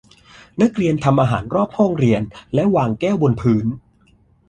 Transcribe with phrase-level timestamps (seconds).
[0.61, 2.21] นักเรียนทำอาหารรอบห้องเรียน
[2.53, 3.65] และวางแก้วบนพื้น